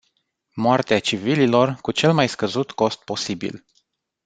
Moartea 0.53 0.99
civililor 0.99 1.73
cu 1.81 1.91
cel 1.91 2.13
mai 2.13 2.27
scăzut 2.29 2.71
cost 2.71 3.03
posibil. 3.03 3.65